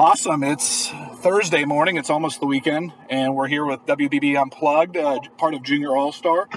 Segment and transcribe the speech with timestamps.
[0.00, 0.42] Awesome.
[0.42, 1.98] It's Thursday morning.
[1.98, 6.10] It's almost the weekend, and we're here with WBB Unplugged, uh, part of Junior All
[6.10, 6.48] Star,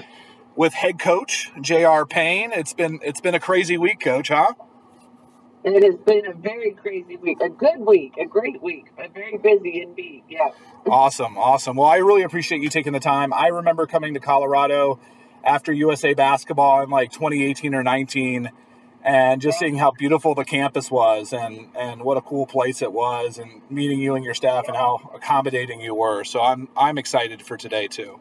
[0.56, 2.06] with head coach J.R.
[2.06, 2.52] Payne.
[2.52, 4.54] It's been it's been a crazy week, coach, huh?
[5.62, 9.36] It has been a very crazy week, a good week, a great week, but very
[9.36, 10.22] busy indeed.
[10.26, 10.48] Yeah.
[10.88, 11.76] Awesome, awesome.
[11.76, 13.34] Well, I really appreciate you taking the time.
[13.34, 14.98] I remember coming to Colorado
[15.44, 18.50] after USA basketball in like 2018 or 19
[19.04, 22.92] and just seeing how beautiful the campus was and and what a cool place it
[22.92, 26.24] was and meeting you and your staff and how accommodating you were.
[26.24, 28.20] So i'm i'm excited for today too.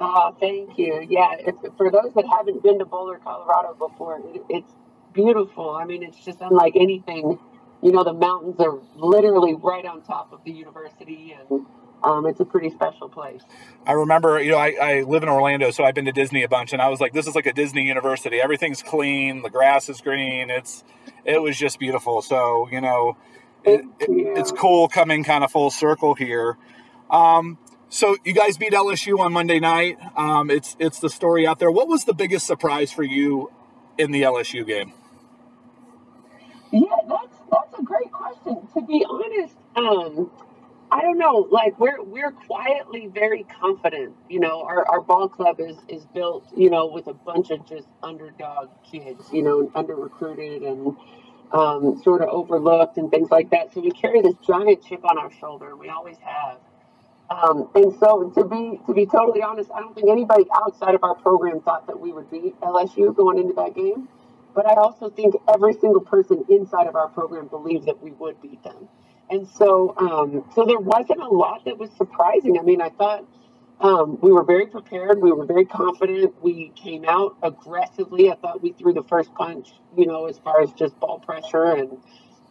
[0.00, 1.06] Oh thank you.
[1.08, 4.72] Yeah if, for those that haven't been to boulder colorado before it, it's
[5.12, 5.70] beautiful.
[5.70, 7.38] I mean it's just unlike anything.
[7.82, 11.66] You know the mountains are literally right on top of the university and
[12.02, 13.42] um, it's a pretty special place.
[13.86, 16.48] I remember, you know, I, I live in Orlando, so I've been to Disney a
[16.48, 18.40] bunch, and I was like, this is like a Disney university.
[18.40, 20.50] Everything's clean, the grass is green.
[20.50, 20.84] It's
[21.24, 22.22] it was just beautiful.
[22.22, 23.16] So you know,
[23.64, 26.56] it, it, it's cool coming kind of full circle here.
[27.10, 29.98] Um, so you guys beat LSU on Monday night.
[30.16, 31.70] Um, it's it's the story out there.
[31.70, 33.50] What was the biggest surprise for you
[33.98, 34.92] in the LSU game?
[36.72, 38.68] Yeah, that's that's a great question.
[38.74, 40.30] To be honest, um,
[40.92, 41.48] I don't know.
[41.50, 44.14] Like we're we're quietly very confident.
[44.28, 46.46] You know, our, our ball club is is built.
[46.56, 49.24] You know, with a bunch of just underdog kids.
[49.32, 50.96] You know, under recruited and
[51.52, 53.72] um, sort of overlooked and things like that.
[53.72, 55.76] So we carry this giant chip on our shoulder.
[55.76, 56.58] We always have.
[57.30, 61.04] Um, and so to be to be totally honest, I don't think anybody outside of
[61.04, 64.08] our program thought that we would beat LSU going into that game.
[64.54, 68.40] But I also think every single person inside of our program believed that we would
[68.42, 68.88] beat them.
[69.30, 72.58] And so, um, so there wasn't a lot that was surprising.
[72.58, 73.24] I mean, I thought
[73.80, 75.22] um, we were very prepared.
[75.22, 76.34] We were very confident.
[76.42, 78.30] We came out aggressively.
[78.30, 81.72] I thought we threw the first punch, you know, as far as just ball pressure.
[81.72, 81.98] And,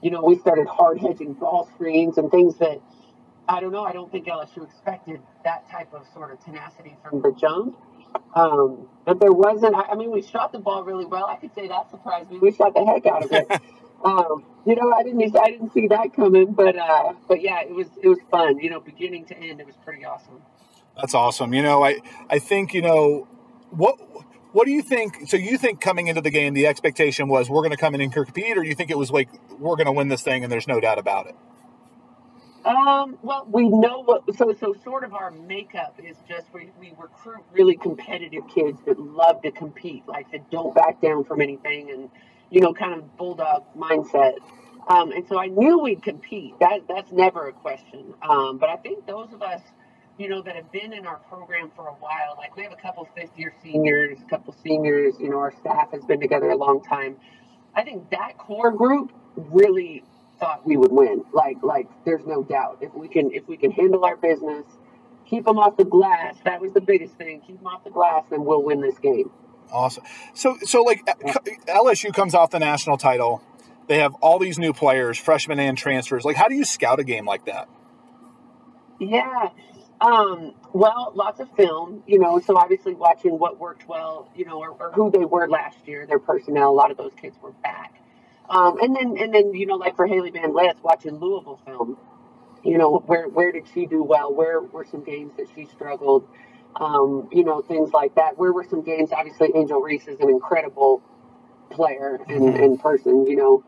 [0.02, 2.81] you know, we started hard hedging ball screens and things that
[3.47, 3.83] I don't know.
[3.83, 7.77] I don't think LSU expected that type of sort of tenacity from the jump.
[8.35, 11.25] Um, but there wasn't, I, I mean, we shot the ball really well.
[11.25, 12.39] I could say that surprised me.
[12.39, 13.62] We shot the heck out of it.
[14.01, 17.74] Um, you know, I didn't I didn't see that coming, but uh, but yeah, it
[17.74, 18.59] was it was fun.
[18.59, 20.41] You know, beginning to end, it was pretty awesome.
[20.96, 21.53] That's awesome.
[21.53, 22.00] You know, I
[22.30, 23.28] I think you know
[23.72, 23.97] what
[24.52, 25.28] what do you think?
[25.28, 28.02] So you think coming into the game, the expectation was we're going to come in
[28.02, 30.52] and compete, or you think it was like we're going to win this thing and
[30.52, 31.36] there's no doubt about it?
[32.66, 36.94] Um, well, we know what, so, so sort of our makeup is just we, we
[37.00, 41.90] recruit really competitive kids that love to compete, like that don't back down from anything
[41.90, 42.09] and,
[42.52, 44.36] you know, kind of bulldog mindset.
[44.88, 46.56] Um, and so I knew we'd compete.
[46.60, 48.14] That that's never a question.
[48.28, 49.62] Um, but I think those of us,
[50.18, 52.82] you know, that have been in our program for a while, like we have a
[52.82, 55.16] couple fifth year seniors, a couple seniors.
[55.20, 57.18] You know, our staff has been together a long time.
[57.76, 60.04] I think that core group really
[60.40, 61.24] thought we would win.
[61.34, 64.66] Like like there's no doubt if we can if we can handle our business,
[65.26, 66.36] keep them off the glass.
[66.46, 67.42] That was the biggest thing.
[67.48, 69.31] Keep them off the glass, and we'll win this game.
[69.72, 70.03] Awesome.
[70.34, 71.06] So, so like
[71.68, 73.44] LSU comes off the national title.
[73.88, 76.24] They have all these new players, freshmen and transfers.
[76.24, 77.68] Like, how do you scout a game like that?
[79.00, 79.50] Yeah.
[80.02, 84.59] Um, well, lots of film, you know, so obviously watching what worked well, you know,
[84.59, 87.51] or, or, who they were last year, their personnel, a lot of those kids were
[87.51, 88.01] back.
[88.50, 91.97] Um, and then, and then, you know, like for Hailey Van Lith, watching Louisville film,
[92.63, 94.34] you know, where, where did she do well?
[94.34, 96.28] Where were some games that she struggled?
[96.75, 98.38] Um, you know, things like that.
[98.38, 99.12] Where were some games?
[99.12, 101.02] Obviously, Angel Reese is an incredible
[101.69, 102.63] player in, mm-hmm.
[102.63, 103.63] in person, you know,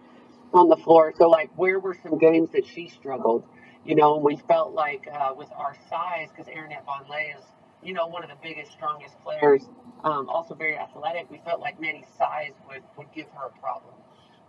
[0.53, 1.13] on the floor.
[1.17, 3.44] So, like, where were some games that she struggled?
[3.85, 7.44] You know, we felt like uh, with our size, because Aaronette Vonleh is,
[7.84, 9.63] you know, one of the biggest, strongest players,
[10.03, 13.95] um, also very athletic, we felt like Nettie's size would, would give her a problem.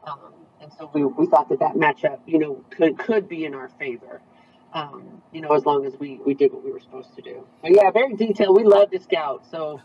[0.07, 3.55] Um, and so we, we thought that that matchup, you know, could, could be in
[3.55, 4.21] our favor
[4.73, 7.47] um, you know, as long as we, we did what we were supposed to do.
[7.63, 8.57] But yeah, very detailed.
[8.57, 9.45] We love to scout.
[9.51, 9.81] So,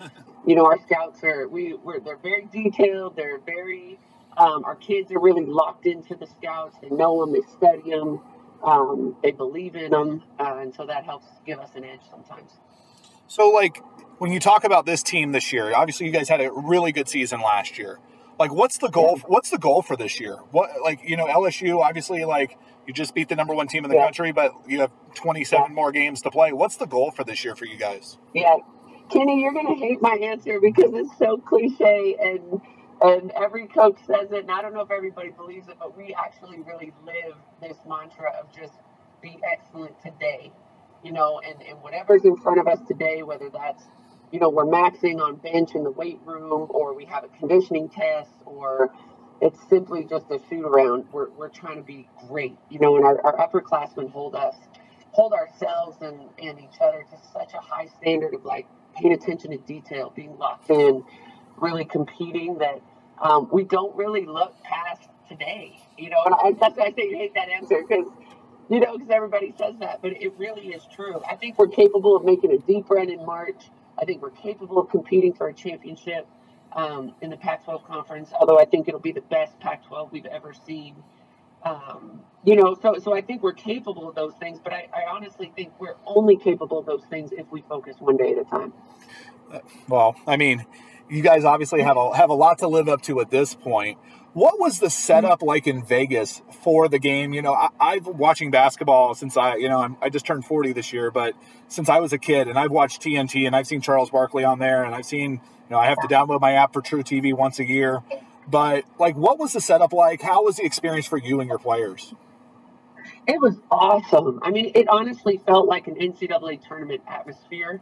[0.47, 3.15] you know, our scouts are, we, we're, they're very detailed.
[3.15, 3.99] They're very,
[4.37, 6.77] um, our kids are really locked into the scouts.
[6.81, 8.21] They know them, they study them,
[8.63, 10.23] um, they believe in them.
[10.39, 12.51] Uh, and so that helps give us an edge sometimes.
[13.28, 13.81] So, like,
[14.19, 17.09] when you talk about this team this year, obviously you guys had a really good
[17.09, 17.99] season last year.
[18.40, 19.19] Like, what's the goal?
[19.25, 20.35] What's the goal for this year?
[20.51, 22.57] What, like, you know, LSU, obviously, like,
[22.87, 24.05] you just beat the number one team in the yeah.
[24.05, 25.73] country, but you have 27 yeah.
[25.73, 26.53] more games to play.
[26.53, 28.17] What's the goal for this year for you guys?
[28.34, 28.55] Yeah,
[29.11, 32.61] Kenny, you're going to hate my answer because it's so cliche and
[32.99, 36.16] and every coach says it, and I don't know if everybody believes it, but we
[36.16, 38.73] actually really live this mantra of just
[39.22, 40.51] be excellent today,
[41.03, 43.83] you know, and, and whatever's in front of us today, whether that's,
[44.31, 47.87] you know, we're maxing on bench in the weight room or we have a conditioning
[47.87, 48.91] test or
[49.41, 51.05] it's simply just a shoot around.
[51.11, 54.55] We're, we're trying to be great, you know, and our, our upperclassmen hold us,
[55.11, 59.51] hold ourselves and, and each other to such a high standard of like paying attention
[59.51, 61.03] to detail, being locked in,
[61.57, 62.81] really competing that
[63.22, 67.09] um, we don't really look past today, you know, and I, that's why I say
[67.09, 68.07] you hate that answer because,
[68.69, 71.22] you know, because everybody says that, but it really is true.
[71.29, 73.66] I think we're capable of making a deep run in March.
[73.99, 76.28] I think we're capable of competing for a championship
[76.73, 78.31] um, in the Pac-12 conference.
[78.40, 80.96] Although I think it'll be the best Pac-12 we've ever seen.
[81.64, 85.09] Um, you know, so so I think we're capable of those things, but I, I
[85.09, 88.43] honestly think we're only capable of those things if we focus one day at a
[88.43, 88.73] time.
[89.90, 90.66] Well, I mean,
[91.09, 93.97] you guys obviously have a have a lot to live up to at this point.
[94.37, 97.34] What was the setup like in Vegas for the game?
[97.34, 100.73] You know, I, I've watching basketball since I, you know, I'm, i just turned 40
[100.73, 101.34] this year, but
[101.69, 104.59] since I was a kid, and I've watched TNT, and I've seen Charles Barkley on
[104.59, 105.39] there, and I've seen, you
[105.72, 108.03] know, I have to download my app for truTV once a year.
[108.47, 110.22] But like, what was the setup like?
[110.22, 112.13] How was the experience for you and your players?
[113.28, 114.40] It was awesome.
[114.43, 117.81] I mean, it honestly felt like an NCAA tournament atmosphere.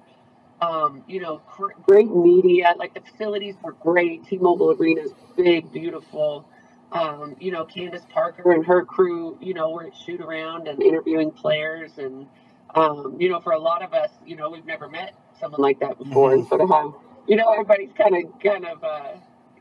[0.62, 2.74] Um, you know, cr- great media.
[2.78, 4.26] Like the facilities were great.
[4.26, 6.48] T-Mobile Arena is big, beautiful.
[6.94, 10.82] Um, you know, Candace Parker and her crew, you know, were at shoot around and
[10.82, 11.98] interviewing players.
[11.98, 12.28] And,
[12.74, 15.82] um, you know, for a lot of us, you know, we've never met someone like
[15.82, 16.30] that before.
[16.30, 16.40] Mm-hmm.
[16.40, 16.94] And sort of have,
[17.28, 19.12] you know, everybody's kind of, kind of, uh,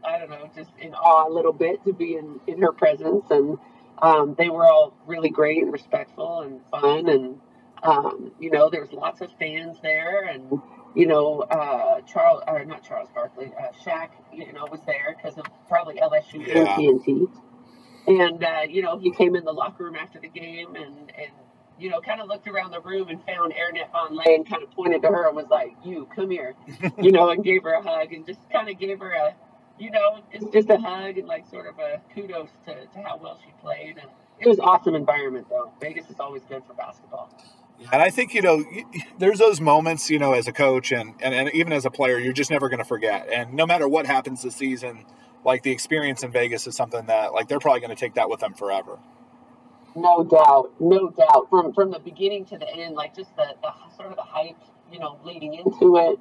[0.06, 3.24] I don't know, just in awe a little bit to be in, in her presence.
[3.30, 3.58] And
[4.00, 7.08] um, they were all really great and respectful and fun.
[7.08, 7.40] And,
[7.82, 10.22] um, you know, there's lots of fans there.
[10.22, 10.60] And,
[10.94, 15.36] you know, uh, Charles, or not Charles Barkley, uh, Shaq, you know, was there because
[15.38, 16.58] of probably LSU yeah.
[16.58, 17.28] and TNT.
[18.06, 21.32] And, uh, you know, he came in the locker room after the game and, and
[21.78, 24.70] you know, kind of looked around the room and found Aaronette Vonleh and kind of
[24.70, 26.54] pointed to her and was like, you, come here,
[27.02, 29.34] you know, and gave her a hug and just kind of gave her a,
[29.78, 33.16] you know, it's just a hug and like sort of a kudos to, to how
[33.16, 33.98] well she played.
[33.98, 34.08] And
[34.38, 35.72] it was awesome environment though.
[35.80, 37.30] Vegas is always good for basketball.
[37.92, 38.64] And I think, you know,
[39.18, 42.18] there's those moments, you know, as a coach and, and, and even as a player,
[42.18, 43.28] you're just never going to forget.
[43.30, 45.04] And no matter what happens this season,
[45.44, 48.30] like the experience in Vegas is something that, like, they're probably going to take that
[48.30, 48.98] with them forever.
[49.96, 50.72] No doubt.
[50.80, 51.48] No doubt.
[51.50, 54.56] From from the beginning to the end, like just the, the sort of the hype,
[54.90, 56.18] you know, leading into it.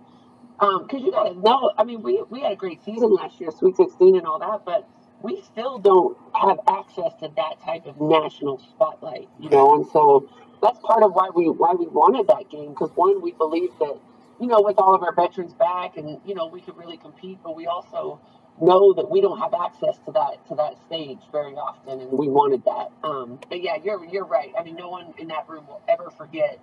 [0.60, 3.42] Because um, you got to know, I mean, we, we had a great season last
[3.42, 4.88] year, Sweet 16 and all that, but
[5.24, 10.30] we still don't have access to that type of national spotlight, you know, and so
[10.64, 14.00] that's part of why we why we wanted that game because one we believed that
[14.40, 17.38] you know with all of our veterans back and you know we could really compete
[17.44, 18.20] but we also
[18.62, 22.28] know that we don't have access to that to that stage very often and we
[22.28, 25.68] wanted that um, but yeah you're you're right i mean no one in that room
[25.68, 26.60] will ever forget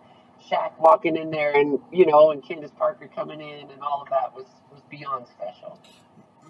[0.50, 4.08] Shaq walking in there and you know and Candace Parker coming in and all of
[4.08, 5.78] that was was beyond special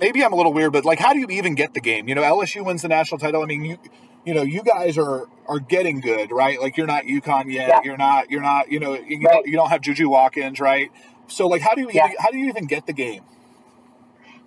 [0.01, 2.09] maybe I'm a little weird, but like, how do you even get the game?
[2.09, 3.43] You know, LSU wins the national title.
[3.43, 3.79] I mean, you
[4.25, 6.61] you know, you guys are are getting good, right?
[6.61, 7.69] Like you're not UConn yet.
[7.69, 7.81] Yeah.
[7.85, 8.31] You're not.
[8.31, 8.71] You're not.
[8.71, 9.35] You know, you, right.
[9.35, 10.91] don't, you don't have Juju Watkins, right?
[11.29, 12.07] So like, how do you yeah.
[12.07, 13.23] even, how do you even get the game?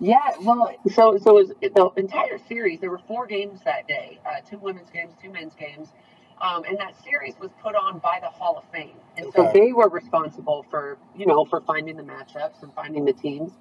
[0.00, 2.80] Yeah, well, so so was the entire series.
[2.80, 5.88] There were four games that day: uh, two women's games, two men's games,
[6.40, 8.96] um, and that series was put on by the Hall of Fame.
[9.16, 9.36] And okay.
[9.36, 13.52] so they were responsible for you know for finding the matchups and finding the teams.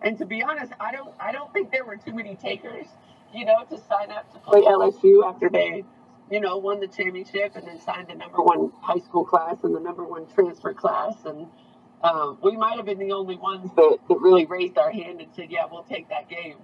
[0.00, 2.86] And to be honest, I don't I don't think there were too many takers
[3.34, 5.84] you know, to sign up to play LSU after they,
[6.30, 9.74] you know, won the championship and then signed the number one high school class and
[9.74, 11.14] the number one transfer class.
[11.26, 11.48] And
[12.02, 15.30] um, we might have been the only ones that, that really raised our hand and
[15.34, 16.56] said, yeah, we'll take that game.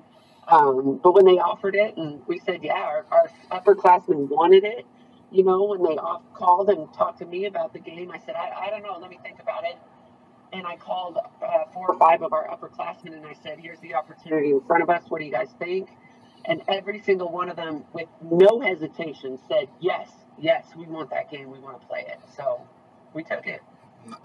[0.49, 4.87] Um, but when they offered it and we said, yeah, our, our upperclassmen wanted it,
[5.33, 8.35] you know, when they off- called and talked to me about the game, I said,
[8.37, 9.77] I, I don't know, let me think about it.
[10.53, 13.95] And I called uh, four or five of our upperclassmen and I said, here's the
[13.95, 15.05] opportunity in front of us.
[15.09, 15.91] What do you guys think?
[16.45, 21.31] And every single one of them, with no hesitation, said, Yes, yes, we want that
[21.31, 21.51] game.
[21.51, 22.21] We want to play it.
[22.37, 22.61] So
[23.15, 23.61] we took it.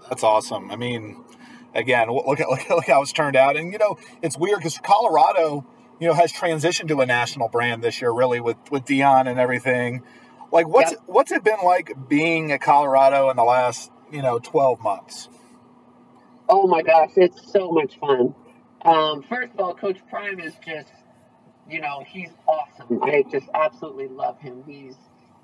[0.08, 0.70] That's awesome.
[0.70, 1.24] I mean,
[1.74, 3.56] again, look at, look at, look how it's turned out.
[3.56, 5.66] And, you know, it's weird because Colorado,
[6.00, 9.38] you know, has transitioned to a national brand this year, really, with, with Deion and
[9.38, 10.02] everything.
[10.52, 11.00] Like, what's, yep.
[11.06, 15.28] what's it been like being at Colorado in the last, you know, 12 months?
[16.48, 18.34] Oh my gosh, it's so much fun.
[18.84, 20.90] Um, first of all, Coach Prime is just
[21.68, 22.88] you know, he's awesome.
[22.88, 23.04] Mm-hmm.
[23.04, 24.62] I just absolutely love him.
[24.66, 24.96] He's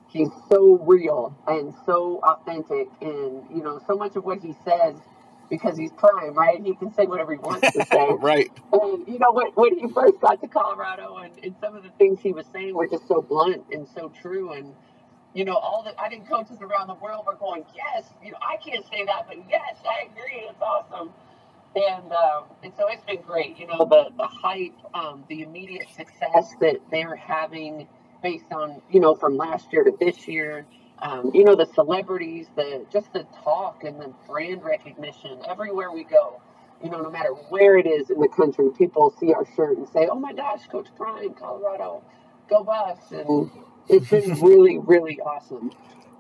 [0.08, 4.96] he's so real and so authentic and you know, so much of what he says
[5.48, 6.60] because he's prime, right?
[6.64, 8.08] He can say whatever he wants to say.
[8.20, 8.50] right.
[8.72, 11.90] And you know, when, when he first got to Colorado and, and some of the
[11.98, 14.74] things he was saying were just so blunt and so true and
[15.32, 18.38] you know, all the I think coaches around the world were going, Yes, you know,
[18.42, 21.10] I can't say that, but yes, I agree, it's awesome.
[21.74, 23.58] And um, and so it's been great.
[23.58, 27.88] You know, the the hype, um, the immediate success that they're having
[28.22, 30.66] based on you know from last year to this year.
[31.02, 36.04] Um, you know, the celebrities, the just the talk and the brand recognition everywhere we
[36.04, 36.42] go.
[36.82, 39.88] You know, no matter where it is in the country, people see our shirt and
[39.88, 42.02] say, "Oh my gosh, Coach Prime, Colorado,
[42.48, 43.50] go Buffs!" And
[43.88, 45.70] it's been really, really awesome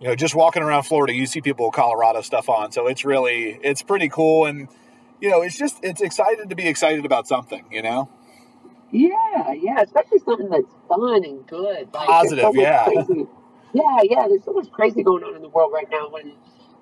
[0.00, 2.72] you know, just walking around Florida, you see people with Colorado stuff on.
[2.72, 4.46] So it's really, it's pretty cool.
[4.46, 4.66] And,
[5.20, 8.08] you know, it's just, it's excited to be excited about something, you know?
[8.90, 11.88] Yeah, yeah, especially something that's fun and good.
[11.94, 12.84] Like, Positive, so yeah.
[12.84, 13.26] Crazy.
[13.72, 16.32] Yeah, yeah, there's so much crazy going on in the world right now when,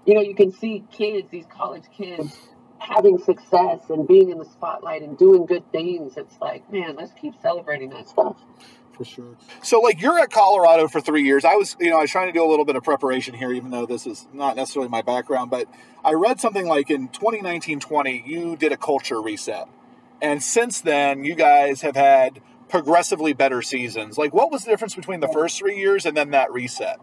[0.06, 2.34] you know, you can see kids, these college kids,
[2.78, 6.16] having success and being in the spotlight and doing good things.
[6.16, 8.36] It's like, man, let's keep celebrating that stuff
[8.98, 9.36] for sure.
[9.62, 11.44] So, like, you're at Colorado for three years.
[11.44, 13.52] I was, you know, I was trying to do a little bit of preparation here,
[13.52, 15.50] even though this is not necessarily my background.
[15.50, 15.68] But
[16.04, 19.68] I read something like in 2019 20, you did a culture reset.
[20.20, 24.18] And since then, you guys have had progressively better seasons.
[24.18, 26.98] Like, what was the difference between the first three years and then that reset?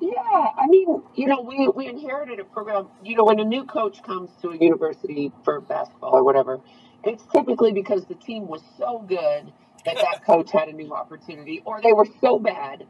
[0.00, 2.88] Yeah, I mean, you know, we, we inherited a program.
[3.02, 6.60] You know, when a new coach comes to a university for basketball or whatever,
[7.02, 9.52] it's typically because the team was so good
[9.84, 12.86] that that coach had a new opportunity, or they were so bad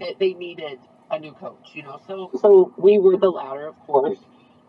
[0.00, 0.78] that they needed
[1.10, 1.70] a new coach.
[1.74, 4.18] You know, so so we were the latter, of course.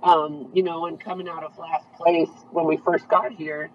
[0.02, 3.72] Um, you know, and coming out of last place when we first got here,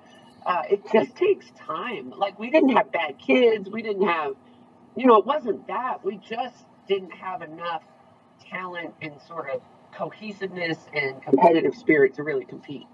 [0.47, 2.11] uh, it just takes time.
[2.11, 4.35] Like we didn't have bad kids, we didn't have,
[4.97, 6.05] you know, it wasn't that.
[6.05, 7.83] We just didn't have enough
[8.49, 9.63] talent and sort of
[9.97, 12.87] cohesiveness and competitive spirit to really compete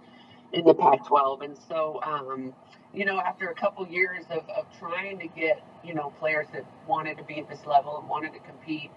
[0.52, 1.44] in the Pac-12.
[1.44, 2.54] And so, um,
[2.94, 6.64] you know, after a couple years of, of trying to get, you know, players that
[6.86, 8.90] wanted to be at this level and wanted to compete,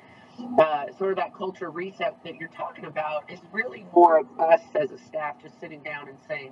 [0.60, 4.62] uh, sort of that culture reset that you're talking about is really more of us
[4.76, 6.52] as a staff just sitting down and saying,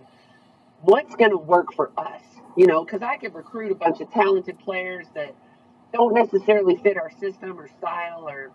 [0.82, 2.22] what's going to work for us?
[2.58, 5.36] You know, because I could recruit a bunch of talented players that
[5.94, 8.52] don't necessarily fit our system or style or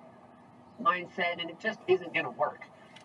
[0.82, 2.62] mindset, and it just isn't going to work.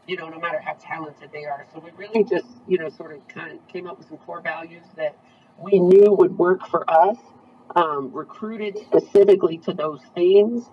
[0.10, 1.68] You know, no matter how talented they are.
[1.72, 4.42] So we really just, you know, sort of kind of came up with some core
[4.42, 5.16] values that
[5.60, 7.18] we knew would work for us,
[7.76, 10.64] um, recruited specifically to those things,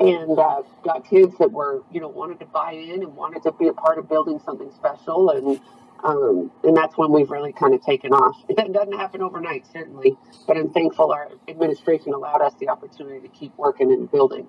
[0.00, 3.52] and uh, got kids that were, you know, wanted to buy in and wanted to
[3.52, 5.28] be a part of building something special.
[5.36, 5.60] And
[6.04, 8.36] um, and that's when we've really kind of taken off.
[8.58, 13.28] It doesn't happen overnight, certainly, but I'm thankful our administration allowed us the opportunity to
[13.28, 14.46] keep working and building.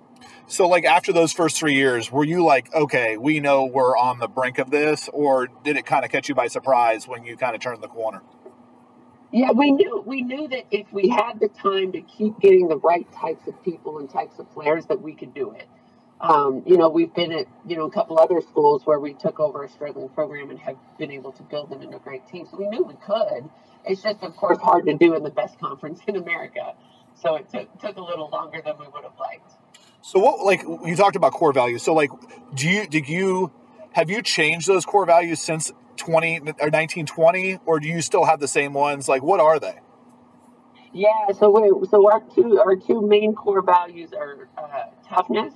[0.48, 4.20] So, like after those first three years, were you like, okay, we know we're on
[4.20, 7.38] the brink of this, or did it kind of catch you by surprise when you
[7.38, 8.22] kind of turned the corner?
[9.32, 12.78] Yeah, we knew we knew that if we had the time to keep getting the
[12.78, 15.68] right types of people and types of players, that we could do it.
[16.22, 19.40] Um, you know, we've been at you know a couple other schools where we took
[19.40, 22.48] over a struggling program and have been able to build them into a great team.
[22.50, 23.50] So we knew we could.
[23.86, 26.74] It's just, of course, hard to do in the best conference in America.
[27.16, 29.52] So it took took a little longer than we would have liked.
[30.02, 31.84] So what, like you talked about core values.
[31.84, 32.12] So like,
[32.54, 33.52] do you did you
[33.94, 38.40] have you changed those core values since 20 or 1920 or do you still have
[38.40, 39.76] the same ones like what are they
[40.94, 45.54] yeah so we so our two our two main core values are uh, toughness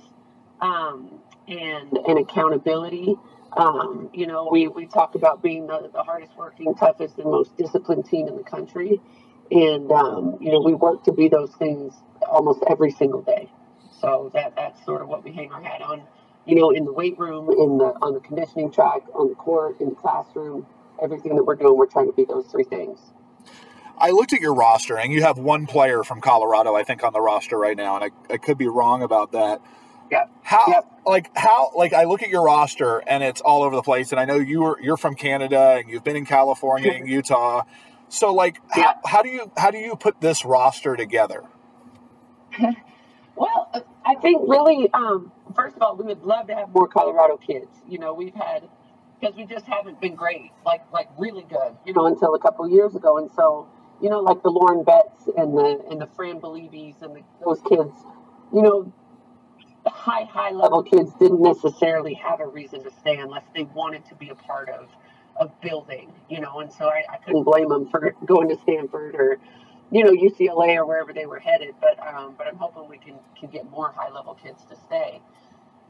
[0.60, 3.16] um, and and accountability
[3.56, 7.56] um, you know we we talk about being the, the hardest working toughest and most
[7.56, 9.00] disciplined team in the country
[9.50, 11.94] and um, you know we work to be those things
[12.28, 13.50] almost every single day
[14.00, 16.02] so that that's sort of what we hang our hat on
[16.46, 19.80] you know, in the weight room, in the on the conditioning track, on the court,
[19.80, 20.66] in the classroom,
[21.02, 22.98] everything that we're doing, we're trying to be those three things.
[23.96, 27.12] I looked at your roster, and you have one player from Colorado, I think, on
[27.12, 29.60] the roster right now, and I, I could be wrong about that.
[30.10, 30.26] Yeah.
[30.42, 30.84] How yep.
[31.06, 34.20] like how like I look at your roster and it's all over the place, and
[34.20, 37.62] I know you are you're from Canada and you've been in California and Utah.
[38.08, 41.42] So like how, how do you how do you put this roster together?
[43.36, 43.70] well,
[44.04, 47.68] I think really um, first of all, we would love to have more Colorado kids.
[47.88, 48.68] You know, we've had
[49.20, 52.68] because we just haven't been great, like like really good, you know, until a couple
[52.68, 53.18] years ago.
[53.18, 53.68] And so,
[54.00, 57.60] you know, like the Lauren Betts and the and the Fran Belibis and the, those
[57.62, 57.92] kids,
[58.52, 58.92] you know,
[59.84, 64.04] the high high level kids didn't necessarily have a reason to stay unless they wanted
[64.06, 64.88] to be a part of
[65.36, 66.60] of building, you know.
[66.60, 69.38] And so I, I couldn't blame them for going to Stanford or
[69.92, 71.74] you know UCLA or wherever they were headed.
[71.80, 75.20] But um, but I'm hoping we can can get more high level kids to stay.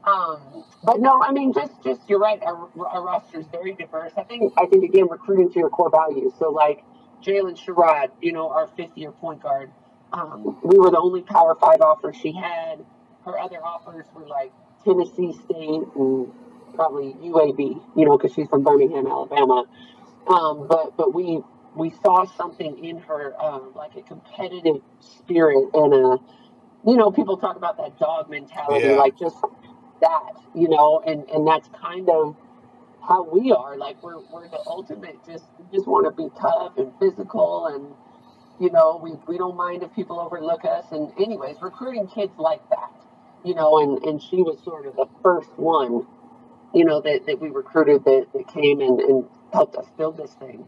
[0.05, 2.41] Um, but no, I mean, just just you're right.
[2.43, 4.13] Our, our roster is very diverse.
[4.17, 6.33] I think I think again recruiting to your core values.
[6.39, 6.83] So like
[7.23, 9.71] Jaylyn Sherrod, you know, our fifth year point guard.
[10.13, 12.85] Um, we were the only Power Five offer she had.
[13.25, 14.51] Her other offers were like
[14.85, 16.31] Tennessee State and
[16.75, 19.65] probably UAB, you know, because she's from Birmingham, Alabama.
[20.27, 21.41] Um, but but we
[21.75, 26.17] we saw something in her, um, like a competitive spirit and a,
[26.87, 28.95] you know, people talk about that dog mentality, Yeah.
[28.95, 29.37] like just
[30.01, 32.35] that, you know, and and that's kind of
[33.07, 33.77] how we are.
[33.77, 35.17] Like we're we're the ultimate.
[35.27, 37.87] Just we just want to be tough and physical, and
[38.59, 40.85] you know, we we don't mind if people overlook us.
[40.91, 42.91] And anyways, recruiting kids like that,
[43.45, 46.05] you know, and and she was sort of the first one,
[46.73, 50.33] you know, that that we recruited that that came and and helped us build this
[50.33, 50.67] thing.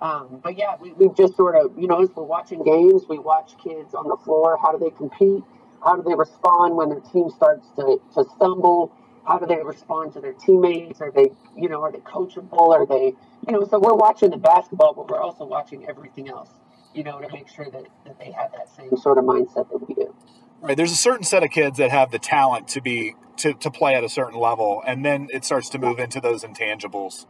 [0.00, 3.18] Um, but yeah, we, we've just sort of, you know, as we're watching games, we
[3.18, 4.58] watch kids on the floor.
[4.60, 5.42] How do they compete?
[5.84, 8.92] How do they respond when their team starts to, to stumble?
[9.26, 11.00] How do they respond to their teammates?
[11.00, 12.70] Are they, you know, are they coachable?
[12.70, 13.14] Are they,
[13.46, 16.50] you know, so we're watching the basketball, but we're also watching everything else,
[16.94, 19.86] you know, to make sure that, that they have that same sort of mindset that
[19.86, 20.14] we do.
[20.60, 20.76] Right.
[20.76, 23.94] There's a certain set of kids that have the talent to be to, to play
[23.94, 27.26] at a certain level, and then it starts to move into those intangibles.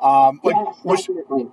[0.00, 1.08] Um, like Yes, with,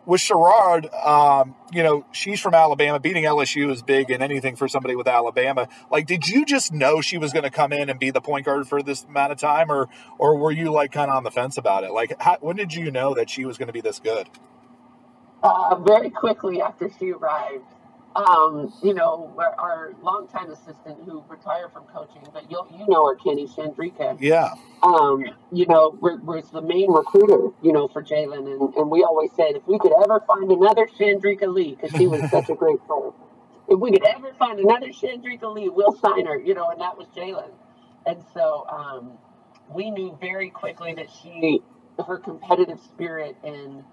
[0.05, 2.99] with Sherrod, um, you know, she's from Alabama.
[2.99, 5.67] Beating LSU is big in anything for somebody with Alabama.
[5.91, 8.45] Like, did you just know she was going to come in and be the point
[8.45, 11.31] guard for this amount of time, or or were you like kind of on the
[11.31, 11.91] fence about it?
[11.91, 14.29] Like, how, when did you know that she was going to be this good?
[15.43, 17.65] Uh, very quickly after she arrived,
[18.17, 23.05] um, you know, our, our longtime assistant who retired from coaching, but you you know
[23.07, 24.53] her, Kenny Chandrika, Yeah.
[24.81, 28.47] um, you know, was, the main recruiter, you know, for Jaylyn.
[28.51, 32.07] And, and we always said if we could ever find another Chandrika Lee, because she
[32.07, 33.11] was such a great player,
[33.69, 36.97] if we could ever find another Chandrika Lee, we'll sign her, you know, and that
[36.97, 37.51] was Jaylyn.
[38.07, 39.11] And so um,
[39.69, 41.59] we knew very quickly that she,
[42.07, 43.83] her competitive spirit and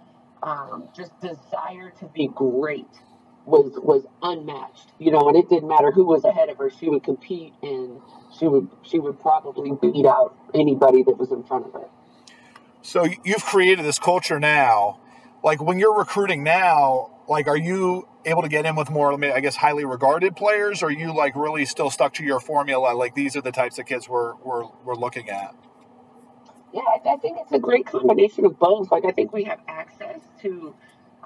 [0.42, 2.86] um, just desire to be great
[3.46, 6.70] was was unmatched, you know, and it didn't matter who was ahead of her.
[6.70, 8.00] She would compete and
[8.38, 11.86] she would she would probably beat out anybody that was in front of her.
[12.82, 15.00] So you've created this culture now.
[15.42, 19.40] Like when you're recruiting now, like are you able to get in with more, I
[19.40, 20.82] guess, highly regarded players?
[20.82, 22.94] Or are you like really still stuck to your formula?
[22.94, 25.54] Like these are the types of kids we're we're, we're looking at.
[26.72, 28.90] Yeah, I, I think it's a great combination of both.
[28.90, 30.74] Like I think we have access to,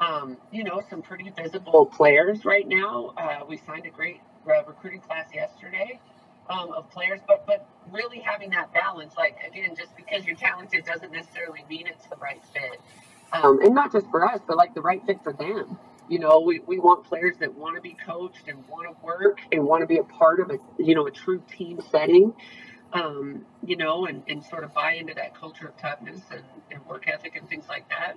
[0.01, 3.15] um, you know, some pretty visible players right now.
[3.17, 6.01] Uh, we signed a great uh, recruiting class yesterday
[6.49, 9.15] um, of players, but but really having that balance.
[9.17, 12.81] Like again, just because you're talented doesn't necessarily mean it's the right fit.
[13.33, 15.79] Um, and not just for us, but like the right fit for them.
[16.09, 19.41] You know, we, we want players that want to be coached and want to work
[19.53, 22.35] and want to be a part of a you know a true team setting
[22.93, 26.85] um, you know, and, and sort of buy into that culture of toughness and, and
[26.87, 28.17] work ethic and things like that.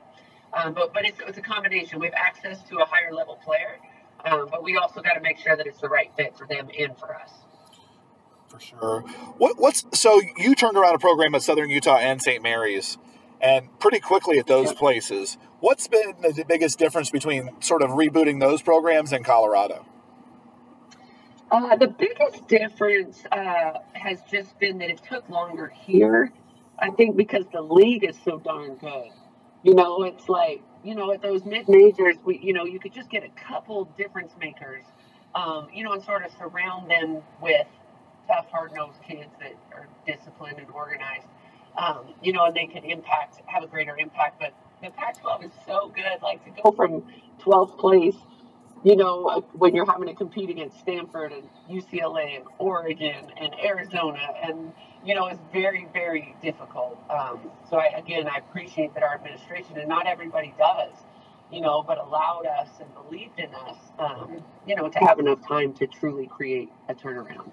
[0.53, 1.99] Um, but but it's, it's a combination.
[1.99, 3.77] We have access to a higher level player,
[4.25, 6.69] um, but we also got to make sure that it's the right fit for them
[6.77, 7.31] and for us.
[8.49, 9.01] For sure.
[9.37, 12.43] What what's so you turned around a program at Southern Utah and St.
[12.43, 12.97] Mary's,
[13.39, 14.79] and pretty quickly at those Yeah.
[14.79, 15.37] places.
[15.61, 19.85] What's been the biggest difference between sort of rebooting those programs and Colorado?
[21.51, 26.31] Uh, the biggest difference uh, has just been that it took longer here.
[26.79, 29.09] I think because the league is so darn good.
[29.63, 32.93] You know, it's like you know at those mid majors, we you know you could
[32.93, 34.83] just get a couple difference makers,
[35.35, 37.67] um, you know, and sort of surround them with
[38.27, 41.27] tough, hard nosed kids that are disciplined and organized.
[41.77, 44.39] Um, you know, and they can impact, have a greater impact.
[44.39, 46.21] But the Pac-12 is so good.
[46.21, 47.03] Like to go from
[47.39, 48.17] 12th place
[48.83, 54.19] you know, when you're having to compete against Stanford and UCLA and Oregon and Arizona,
[54.43, 54.73] and
[55.05, 56.99] you know, it's very, very difficult.
[57.09, 60.93] Um, so I, again, I appreciate that our administration and not everybody does,
[61.51, 65.39] you know, but allowed us and believed in us, um, you know, to have enough
[65.47, 67.51] time to truly create a turnaround.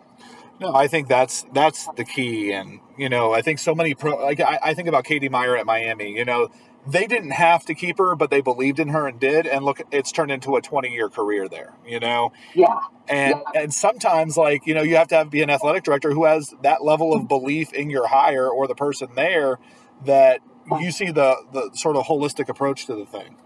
[0.61, 4.17] No, I think that's that's the key, and you know, I think so many pro.
[4.17, 6.17] Like I, I think about Katie Meier at Miami.
[6.17, 6.49] You know,
[6.87, 9.81] they didn't have to keep her, but they believed in her and did, and look,
[9.93, 11.75] it's turned into a twenty-year career there.
[11.87, 15.43] You know, Yeah, and yeah, and sometimes like you know you have to have be
[15.43, 19.11] an athletic director who has that level of belief in your hire or the person
[19.15, 19.59] there
[20.05, 20.41] that
[20.81, 23.37] you see the the sort of holistic approach to the thing.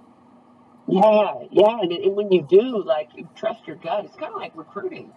[0.89, 1.79] yeah, yeah.
[1.81, 4.05] And, and when you do, like, you trust your gut.
[4.05, 5.13] It's kind of like recruiting.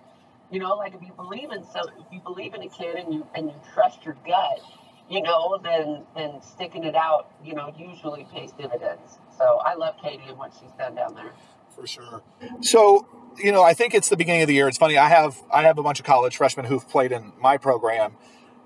[0.52, 3.14] You know, like if you believe in so if you believe in a kid and
[3.14, 4.60] you and you trust your gut,
[5.10, 9.18] you know, then then sticking it out, you know, usually pays dividends.
[9.38, 11.34] So I love Katie and what she's done down there.
[11.76, 12.22] For sure.
[12.62, 13.06] So,
[13.38, 14.68] you know, I think it's the beginning of the year.
[14.68, 14.98] It's funny.
[14.98, 18.16] I have I have a bunch of college freshmen who've played in my program.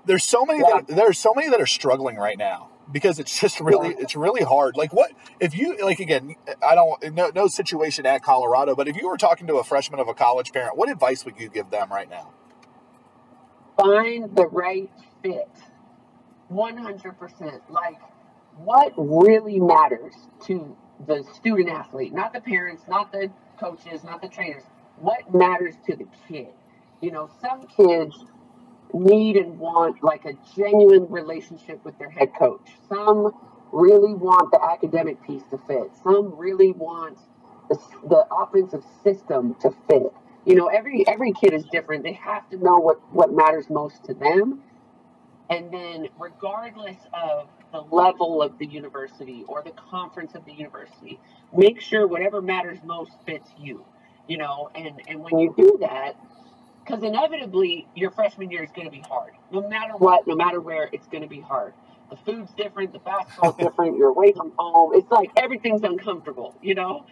[0.04, 3.38] There's so many Yeah, that there's so many that are struggling right now because it's
[3.40, 4.76] just really it's really hard.
[4.76, 8.96] Like what if you like again, I don't no no situation at Colorado, but if
[8.96, 11.70] you were talking to a freshman of a college parent, what advice would you give
[11.70, 12.32] them right now?
[13.76, 14.90] Find the right
[15.22, 15.48] fit.
[16.52, 17.60] 100%.
[17.70, 17.98] Like
[18.56, 20.14] what really matters
[20.46, 20.76] to
[21.06, 24.64] the student athlete, not the parents, not the coaches, not the trainers.
[24.98, 26.48] What matters to the kid?
[27.00, 28.24] You know, some kids
[28.94, 32.68] need and want like a genuine relationship with their head coach.
[32.88, 33.32] Some
[33.72, 35.90] really want the academic piece to fit.
[36.02, 37.18] Some really want
[37.68, 40.12] the, the offensive system to fit.
[40.44, 42.02] You know, every every kid is different.
[42.02, 44.62] They have to know what what matters most to them.
[45.50, 51.18] And then regardless of the level of the university or the conference of the university,
[51.56, 53.84] make sure whatever matters most fits you.
[54.28, 56.14] You know, and and when you do that,
[56.90, 59.32] because inevitably your freshman year is going to be hard.
[59.52, 61.72] No matter what, no matter where, it's going to be hard.
[62.10, 64.92] The food's different, the basketball's different, you're away from home.
[64.94, 67.06] It's like everything's uncomfortable, you know?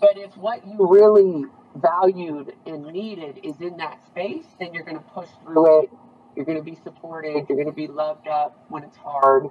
[0.00, 4.98] But if what you really valued and needed is in that space, then you're going
[4.98, 5.90] to push through it.
[6.36, 7.46] You're going to be supported.
[7.48, 9.44] You're going to be loved up when it's hard,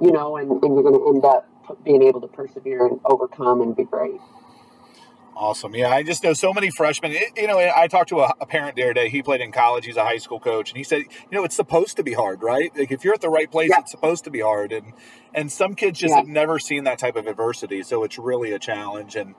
[0.00, 1.46] you know, and, and you're going to end up
[1.84, 4.20] being able to persevere and overcome and be great.
[5.34, 5.74] Awesome.
[5.74, 7.12] Yeah, I just know so many freshmen.
[7.12, 9.08] It, you know, I talked to a, a, parent the other day.
[9.08, 9.86] He played in college.
[9.86, 12.42] He's a high school coach, and he said, you know, it's supposed to be hard,
[12.42, 12.70] right?
[12.76, 13.80] Like if you're at the right place, yeah.
[13.80, 14.72] it's supposed to be hard.
[14.72, 14.92] And
[15.34, 16.18] and some kids just yeah.
[16.18, 19.16] have never seen that type of adversity, so it's really a challenge.
[19.16, 19.34] And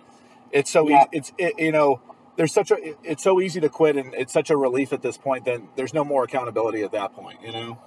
[0.51, 1.05] it's so yeah.
[1.11, 2.01] it's it, you know,
[2.37, 5.17] there's such a it's so easy to quit, and it's such a relief at this
[5.17, 5.45] point.
[5.45, 7.77] Then there's no more accountability at that point, you know.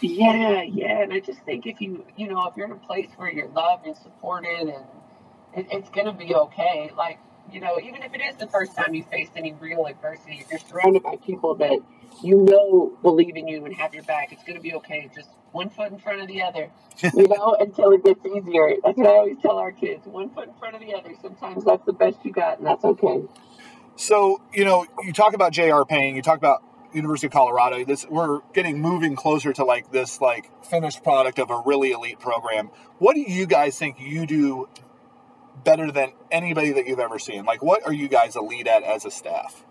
[0.00, 3.10] Yeah, yeah, and I just think if you you know if you're in a place
[3.16, 4.84] where you're loved and supported and
[5.54, 6.90] it, it's going to be okay.
[6.96, 7.18] Like,
[7.52, 10.50] you know, even if it is the first time you face any real adversity, if
[10.50, 11.78] you're surrounded by people that
[12.22, 15.10] you know believe in you and have your back, it's going to be okay.
[15.14, 16.70] Just one foot in front of the other,
[17.14, 18.74] you know, until it gets easier.
[18.84, 21.14] That's what I always tell our kids one foot in front of the other.
[21.22, 23.22] Sometimes that's the best you got, and that's okay.
[23.96, 25.84] So, you know, you talk about J.R.
[25.84, 27.84] Payne, you talk about University of Colorado.
[27.84, 32.20] This we're getting moving closer to like this like finished product of a really elite
[32.20, 32.70] program.
[32.98, 34.68] What do you guys think you do
[35.64, 37.44] better than anybody that you've ever seen?
[37.44, 39.64] Like, what are you guys elite at as a staff?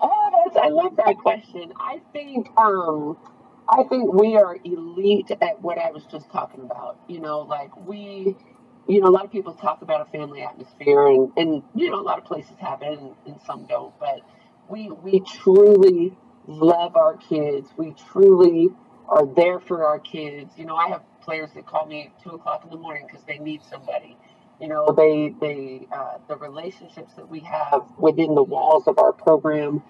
[0.00, 1.72] Oh, that's, I love that question.
[1.76, 3.16] I think um,
[3.68, 6.98] I think we are elite at what I was just talking about.
[7.08, 8.36] You know, like we,
[8.88, 12.00] you know, a lot of people talk about a family atmosphere, and and you know,
[12.00, 13.92] a lot of places have it, and, and some don't.
[14.00, 14.20] But
[14.68, 17.68] we we truly love our kids.
[17.76, 18.68] We truly
[19.08, 20.52] are there for our kids.
[20.56, 23.24] You know, I have players that call me at two o'clock in the morning because
[23.26, 24.16] they need somebody.
[24.60, 29.12] You know, they they uh, the relationships that we have within the walls of our
[29.12, 29.82] program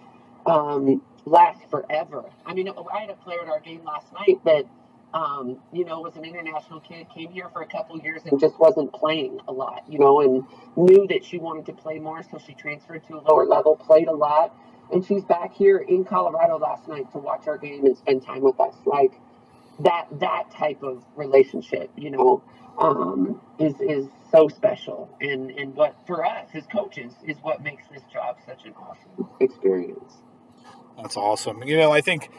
[0.47, 2.25] um, last forever.
[2.47, 4.67] I mean, I had a player at our game last night that
[5.13, 8.59] um, you know was an international kid, came here for a couple years and just
[8.61, 9.85] wasn't playing a lot.
[9.89, 10.45] You know, and
[10.77, 14.07] knew that she wanted to play more, so she transferred to a lower level, played
[14.07, 14.55] a lot,
[14.93, 18.43] and she's back here in Colorado last night to watch our game and spend time
[18.43, 18.75] with us.
[18.87, 19.13] Like
[19.81, 22.43] that that type of relationship, you know,
[22.79, 25.17] um, is is so special.
[25.21, 29.29] And and what for us as coaches is what makes this job such an awesome
[29.41, 30.15] experience.
[30.97, 31.63] That's awesome.
[31.63, 32.31] You know, I think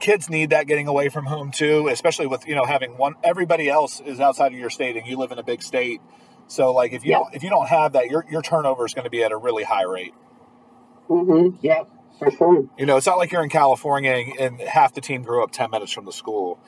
[0.00, 3.14] kids need that getting away from home too, especially with you know having one.
[3.22, 6.00] Everybody else is outside of your state, and you live in a big state.
[6.46, 7.18] So, like, if you yeah.
[7.18, 9.36] don't if you don't have that, your your turnover is going to be at a
[9.36, 10.14] really high rate.
[11.08, 11.56] Mm-hmm.
[11.62, 11.84] Yeah,
[12.18, 12.68] for sure.
[12.78, 15.70] You know, it's not like you're in California and half the team grew up ten
[15.70, 16.58] minutes from the school.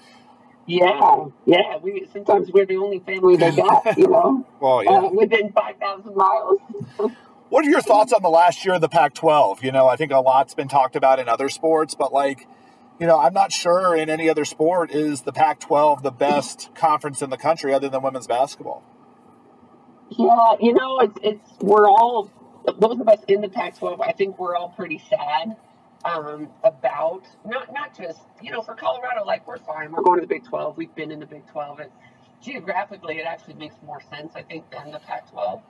[0.66, 1.79] Yeah, yeah.
[1.83, 4.46] We sometimes we're the only family they got, you know.
[4.61, 4.90] well, yeah.
[4.90, 6.61] Uh, within five thousand miles.
[7.48, 9.62] what are your thoughts on the last year of the Pac-12?
[9.62, 12.46] You know, I think a lot's been talked about in other sports, but like,
[13.01, 17.22] you know, I'm not sure in any other sport is the Pac-12 the best conference
[17.22, 18.85] in the country other than women's basketball.
[20.11, 22.31] Yeah, you know, it's it's we're all
[22.79, 24.01] those of us in the Pac-12.
[24.01, 25.57] I think we're all pretty sad
[26.05, 29.93] um, about not not just you know for Colorado like we're fine.
[29.93, 31.91] We're going to the Big 12 we've been in the Big 12 and
[32.43, 35.62] geographically it actually makes more sense I think than the Pac-12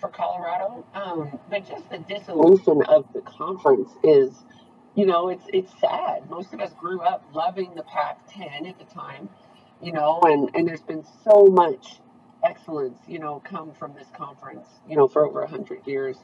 [0.00, 0.84] for Colorado.
[0.94, 4.34] Um, but just the dissolution of the conference is
[4.94, 6.28] you know it's it's sad.
[6.30, 9.28] Most of us grew up loving the Pac-10 at the time
[9.82, 12.00] you know and and there's been so much
[12.44, 16.16] excellence you know come from this conference you know for over a hundred years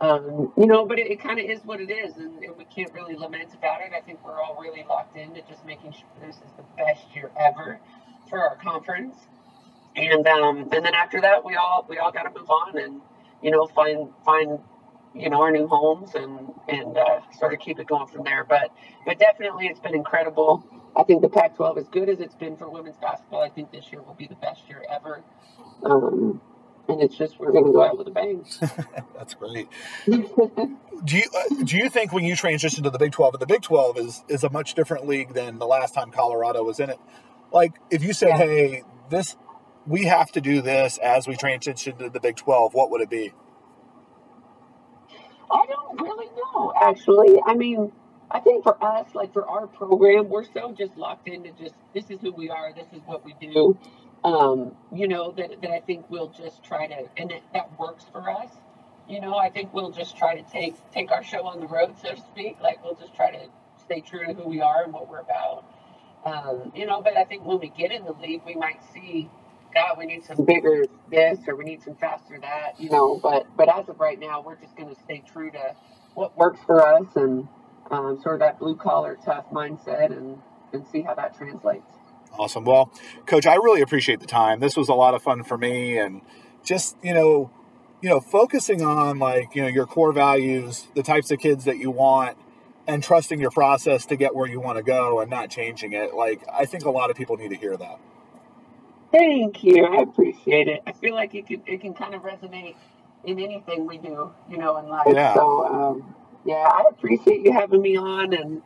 [0.00, 2.64] um, you know, but it, it kind of is what it is, and, and, we
[2.64, 3.92] can't really lament about it.
[3.94, 7.30] I think we're all really locked into just making sure this is the best year
[7.38, 7.78] ever
[8.28, 9.14] for our conference,
[9.96, 13.00] and um, and then after that, we all we all got to move on and
[13.42, 14.58] you know find find
[15.14, 18.44] you know our new homes and and uh, sort of keep it going from there.
[18.44, 18.72] But
[19.04, 20.64] but definitely, it's been incredible.
[20.96, 23.92] I think the Pac-12, as good as it's been for women's basketball, I think this
[23.92, 25.22] year will be the best year ever.
[25.84, 26.40] Um,
[26.90, 28.44] and it's just we're going to go out with a bang.
[29.16, 29.68] That's great.
[30.06, 33.46] do you uh, do you think when you transition to the Big Twelve, and the
[33.46, 36.90] Big Twelve is is a much different league than the last time Colorado was in
[36.90, 36.98] it?
[37.52, 38.36] Like if you said, yeah.
[38.38, 39.36] "Hey, this
[39.86, 43.10] we have to do this as we transition to the Big 12, what would it
[43.10, 43.32] be?
[45.50, 47.40] I don't really know, actually.
[47.44, 47.90] I mean,
[48.30, 52.08] I think for us, like for our program, we're so just locked into just this
[52.10, 53.76] is who we are, this is what we do.
[54.24, 58.04] Um, you know, that, that I think we'll just try to, and it, that works
[58.12, 58.50] for us.
[59.08, 61.96] You know, I think we'll just try to take take our show on the road,
[62.00, 62.58] so to speak.
[62.62, 63.48] Like we'll just try to
[63.84, 65.64] stay true to who we are and what we're about.
[66.24, 69.30] Um, you know, but I think when we get in the league, we might see,
[69.74, 72.78] God, we need some bigger this or we need some faster that.
[72.80, 75.76] You know, but but as of right now, we're just going to stay true to
[76.14, 77.48] what works for us and
[77.90, 80.38] um, sort of that blue collar tough mindset and
[80.72, 81.90] and see how that translates.
[82.38, 82.64] Awesome.
[82.64, 82.92] Well,
[83.26, 84.60] coach, I really appreciate the time.
[84.60, 86.22] This was a lot of fun for me and
[86.64, 87.50] just, you know,
[88.00, 91.78] you know, focusing on like, you know, your core values, the types of kids that
[91.78, 92.38] you want
[92.86, 96.14] and trusting your process to get where you want to go and not changing it.
[96.14, 97.98] Like I think a lot of people need to hear that.
[99.12, 99.84] Thank you.
[99.84, 100.82] I appreciate it.
[100.86, 102.76] I feel like it can it can kind of resonate
[103.24, 105.06] in anything we do, you know, in life.
[105.12, 105.34] Yeah.
[105.34, 106.14] So um,
[106.44, 108.62] yeah, I appreciate you having me on and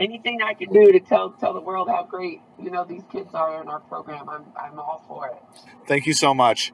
[0.00, 3.34] anything I can do to tell tell the world how great you know these kids
[3.34, 5.42] are in our program, I'm I'm all for it.
[5.86, 6.72] Thank you so much.